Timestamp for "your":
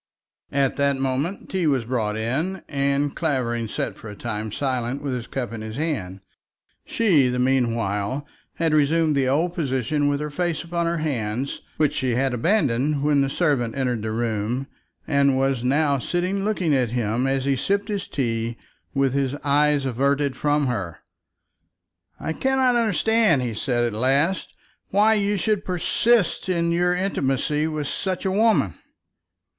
26.71-26.95